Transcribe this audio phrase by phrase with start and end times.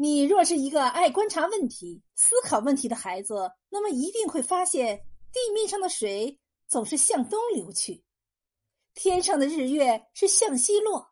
[0.00, 6.38] 你若是一个爱观察问题、思考问题的孩子，那么一定会发现，地面上的水
[6.68, 8.04] 总是向东流去，
[8.94, 11.10] 天上的日月是向西落。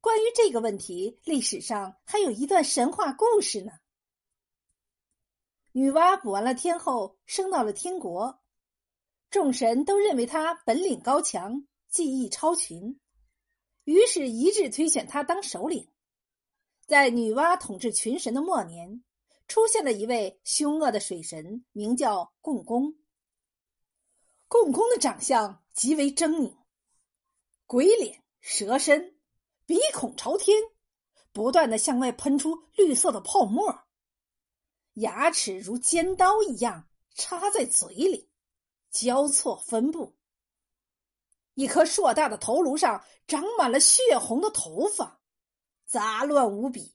[0.00, 3.70] 关于这个问题，历史上还有一段神话故事呢。
[5.70, 8.40] 女娲补完了天后，升到了天国，
[9.30, 12.98] 众神都认为她本领高强，技艺超群，
[13.84, 15.88] 于是一致推选她当首领。
[16.88, 19.04] 在女娲统治群神的末年，
[19.46, 22.94] 出现了一位凶恶的水神，名叫共工。
[24.48, 26.56] 共工的长相极为狰狞，
[27.66, 29.18] 鬼脸蛇身，
[29.66, 30.62] 鼻孔朝天，
[31.30, 33.80] 不断的向外喷出绿色的泡沫，
[34.94, 38.30] 牙齿如尖刀一样插在嘴里，
[38.90, 40.16] 交错分布。
[41.52, 45.17] 一颗硕大的头颅上长满了血红的头发。
[45.88, 46.94] 杂乱无比，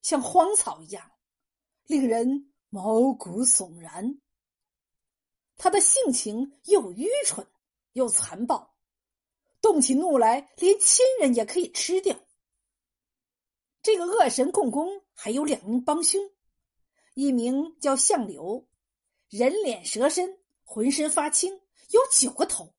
[0.00, 1.12] 像荒草一样，
[1.84, 4.18] 令人毛骨悚然。
[5.58, 7.46] 他的性情又愚蠢
[7.92, 8.74] 又残暴，
[9.60, 12.18] 动起怒来，连亲人也可以吃掉。
[13.82, 16.18] 这个恶神共工还有两名帮凶，
[17.12, 18.66] 一名叫相柳，
[19.28, 22.74] 人脸蛇身，浑身发青，有九个头；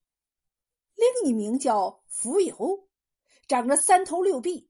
[0.96, 2.88] 另一名叫蜉蝣，
[3.48, 4.68] 长着三头六臂。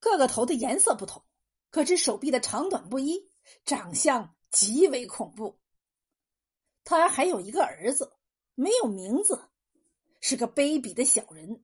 [0.00, 1.24] 各个头的颜色不同，
[1.70, 3.30] 可知手臂的长短不一，
[3.64, 5.58] 长相极为恐怖。
[6.84, 8.12] 他还有一个儿子，
[8.54, 9.50] 没有名字，
[10.20, 11.62] 是个卑鄙的小人。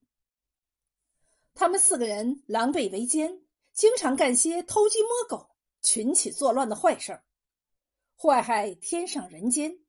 [1.53, 3.41] 他们四个人狼狈为奸，
[3.73, 7.23] 经常干些偷鸡摸狗、群起作乱的坏事儿，
[8.15, 9.79] 祸害天上人间，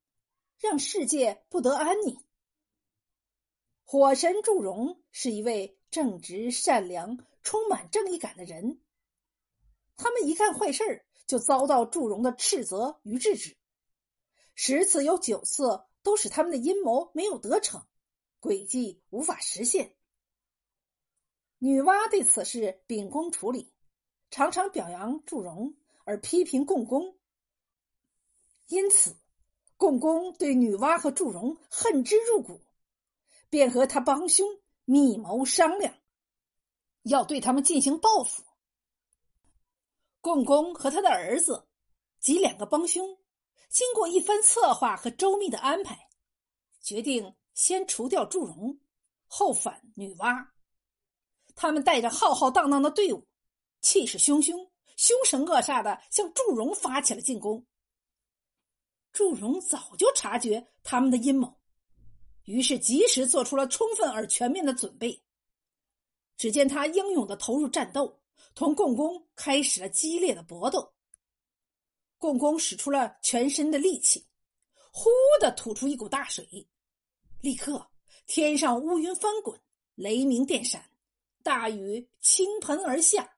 [0.58, 2.25] 让世界不得安宁。
[3.86, 7.18] 火神祝融是一位正直善良。
[7.42, 8.80] 充满正义感的人，
[9.96, 13.56] 他们一干坏事就遭到祝融的斥责与制止，
[14.56, 17.86] 十次有九次都使他们的阴谋没有得逞，
[18.40, 19.94] 诡计无法实现。
[21.60, 23.72] 女娲对此事秉公处理，
[24.32, 27.16] 常常表扬祝融，而批评共工。
[28.66, 29.14] 因此，
[29.76, 32.60] 共工对女娲和祝融恨之入骨，
[33.48, 34.46] 便和他帮凶
[34.84, 35.94] 密谋商量。
[37.02, 38.42] 要对他们进行报复。
[40.20, 41.68] 共工和他的儿子
[42.18, 43.16] 及两个帮凶，
[43.68, 46.08] 经过一番策划和周密的安排，
[46.80, 48.80] 决定先除掉祝融，
[49.28, 50.48] 后反女娲。
[51.54, 53.24] 他们带着浩浩荡荡的队伍，
[53.80, 57.64] 气势汹汹、凶神恶煞的向祝融发起了进攻。
[59.12, 61.56] 祝融早就察觉他们的阴谋，
[62.46, 65.22] 于是及时做出了充分而全面的准备。
[66.36, 68.20] 只见他英勇的投入战斗，
[68.54, 70.94] 同共工开始了激烈的搏斗。
[72.18, 74.26] 共工使出了全身的力气，
[74.90, 76.66] 呼的吐出一股大水，
[77.40, 77.90] 立刻
[78.26, 79.60] 天上乌云翻滚，
[79.94, 80.90] 雷鸣电闪，
[81.42, 83.36] 大雨倾盆而下。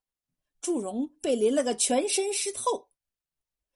[0.61, 2.89] 祝融被淋了个全身湿透，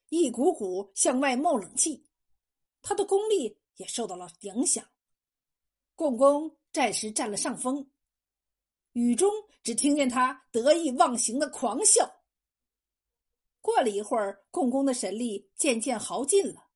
[0.09, 2.05] 一股股向外冒冷气，
[2.81, 4.85] 他的功力也受到了影响。
[5.95, 7.89] 共工暂时占了上风。
[8.93, 9.31] 雨中
[9.63, 12.21] 只听见他得意忘形的狂笑。
[13.61, 16.67] 过了一会儿，共工的神力渐渐耗尽了，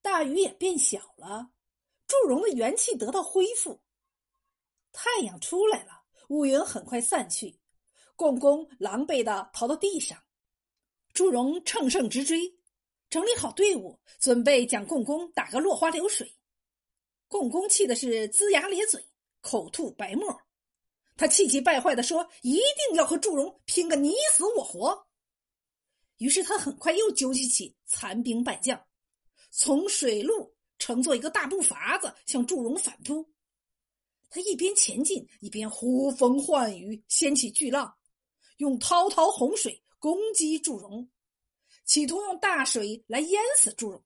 [0.00, 1.50] 大雨也变小了，
[2.06, 3.80] 祝融的元气得到恢复。
[4.92, 7.60] 太阳出来了，乌云很快散去，
[8.16, 10.18] 共工狼狈的逃到地上。
[11.12, 12.58] 祝融乘胜直追，
[13.10, 16.34] 整理好队伍，准备将共工打个落花流水。
[17.32, 19.02] 共工气的是龇牙咧嘴，
[19.40, 20.38] 口吐白沫。
[21.16, 25.06] 他气急败坏的说：“一定要和祝融拼个你死我活。”
[26.18, 28.78] 于是他很快又纠集起残兵败将，
[29.50, 33.26] 从水路乘坐一个大步筏子向祝融反扑。
[34.28, 37.96] 他一边前进，一边呼风唤雨，掀起巨浪，
[38.58, 41.08] 用滔滔洪水攻击祝融，
[41.86, 44.04] 企图用大水来淹死祝融。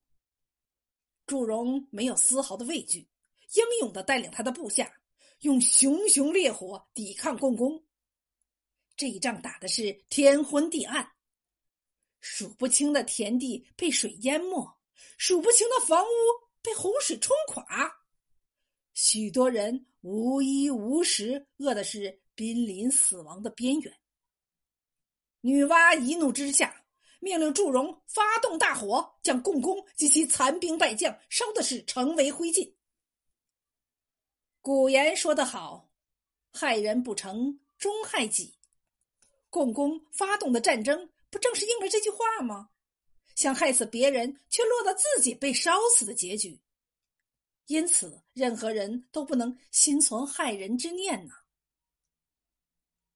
[1.27, 3.09] 祝融没有丝毫的畏惧，
[3.55, 4.93] 英勇的带领他的部下。
[5.41, 7.85] 用熊熊烈火抵抗共工，
[8.97, 11.07] 这一仗打的是天昏地暗，
[12.21, 14.67] 数不清的田地被水淹没，
[15.19, 16.09] 数不清的房屋
[16.63, 17.67] 被洪水冲垮，
[18.95, 23.95] 许多人无衣无食，饿的是濒临死亡的边缘。
[25.43, 26.83] 女娲一怒之下，
[27.21, 32.73] 命令祝融发动大火，将共工及其残兵败将烧的是成为灰烬。
[34.67, 35.93] 古言说得好
[36.53, 38.59] ：“害人不成，终害己。”
[39.49, 42.71] 共工发动的战争不正是应了这句话吗？
[43.37, 46.61] 想害死别人，却落到自己被烧死的结局。
[47.67, 51.35] 因此，任何人都不能心存害人之念呐。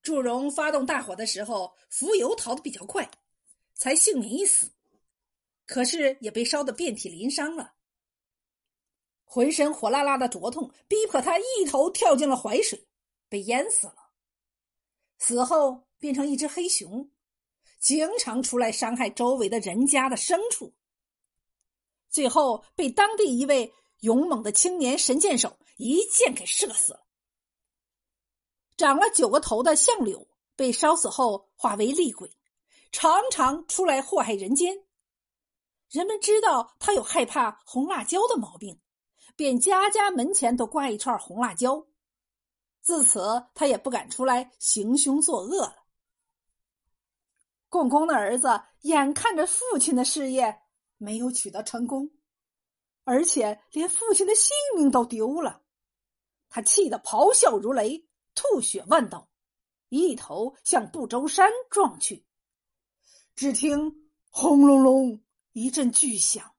[0.03, 3.11] 祝融发动大火的时候，浮游逃得比较快，
[3.75, 4.71] 才幸免一死。
[5.67, 7.75] 可是也被烧得遍体鳞伤了，
[9.33, 12.89] 浑身火辣辣的灼痛，逼迫他一头跳进了淮水，
[13.29, 13.95] 被淹死了。
[15.19, 17.09] 死后变成一只黑熊，
[17.79, 20.75] 经常出来伤害周围的人家的牲畜。
[22.09, 27.07] 最后被当地一位勇猛的青年神箭手一箭给射死了。
[28.77, 32.29] 长了九个头的相柳被烧死后化为厉鬼，
[32.91, 34.87] 常常出来祸害人间。
[35.89, 38.81] 人们知道他有害怕红辣椒的毛病，
[39.41, 41.87] 便家家门前都挂一串红辣椒。
[42.83, 45.87] 自此，他也不敢出来行凶作恶了。
[47.71, 48.49] 共工的儿子
[48.83, 50.61] 眼看着父亲的事业
[50.99, 52.11] 没有取得成功，
[53.05, 55.63] 而且连父亲的性命都丢了，
[56.51, 59.31] 他气得咆哮如雷，吐血万道，
[59.89, 62.27] 一头向不周山撞去。
[63.35, 65.25] 只听轰隆隆。
[65.53, 66.55] 一阵巨响，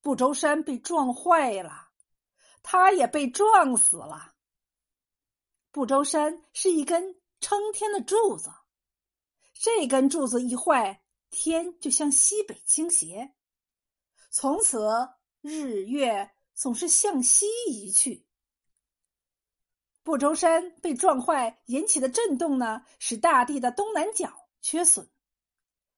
[0.00, 1.89] 不周山被撞坏了，
[2.62, 4.34] 他也被撞死了。
[5.70, 8.50] 不周山是一根撑天的柱子，
[9.54, 13.34] 这根柱子一坏，天就向西北倾斜，
[14.30, 14.86] 从此
[15.40, 18.26] 日月总是向西移去。
[20.02, 25.08] 不周山被撞坏引起的震动呢，使大地的东南角缺损，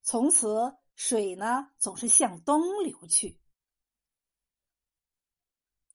[0.03, 0.77] 从此。
[0.95, 3.41] 水呢，总是向东流去。